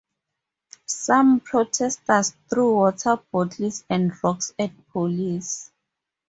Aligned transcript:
Some 0.87 1.41
protesters 1.41 2.33
threw 2.49 2.73
water 2.73 3.19
bottles 3.31 3.85
and 3.87 4.11
rocks 4.23 4.51
at 4.57 4.71
police. 4.87 5.69